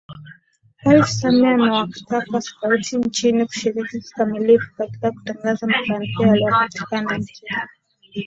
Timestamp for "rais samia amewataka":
0.85-2.41